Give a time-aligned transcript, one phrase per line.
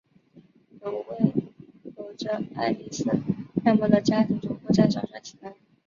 [0.83, 1.31] 有位
[1.95, 3.03] 有着艾莉丝
[3.63, 5.53] 样貌的家庭主妇在早上醒来。